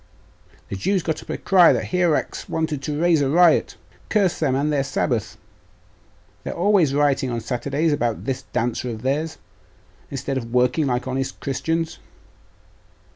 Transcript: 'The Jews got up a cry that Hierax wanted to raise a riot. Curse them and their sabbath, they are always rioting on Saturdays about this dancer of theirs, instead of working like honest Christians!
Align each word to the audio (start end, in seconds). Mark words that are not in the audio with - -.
'The 0.69 0.75
Jews 0.77 1.03
got 1.03 1.21
up 1.21 1.29
a 1.29 1.37
cry 1.37 1.71
that 1.71 1.89
Hierax 1.91 2.49
wanted 2.49 2.81
to 2.81 2.99
raise 2.99 3.21
a 3.21 3.29
riot. 3.29 3.75
Curse 4.09 4.39
them 4.39 4.55
and 4.55 4.73
their 4.73 4.83
sabbath, 4.83 5.37
they 6.43 6.49
are 6.49 6.55
always 6.55 6.95
rioting 6.95 7.29
on 7.29 7.39
Saturdays 7.39 7.93
about 7.93 8.25
this 8.25 8.41
dancer 8.51 8.89
of 8.89 9.03
theirs, 9.03 9.37
instead 10.09 10.39
of 10.39 10.51
working 10.51 10.87
like 10.87 11.07
honest 11.07 11.39
Christians! 11.39 11.99